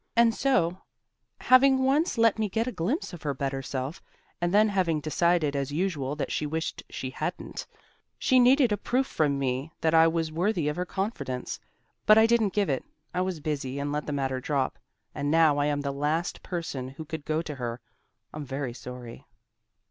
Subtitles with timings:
[0.15, 0.79] "And so,
[1.41, 4.01] having once let me get a glimpse of her better self,
[4.41, 7.67] and then having decided as usual that she wished she hadn't,
[8.17, 11.59] she needed a proof from me that I was worthy of her confidence.
[12.07, 12.83] But I didn't give it;
[13.13, 14.79] I was busy and let the matter drop,
[15.13, 17.79] and now I am the last person who could go to her.
[18.33, 19.27] I'm very sorry."